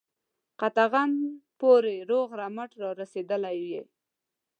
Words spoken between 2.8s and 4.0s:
را رسېدلی یې.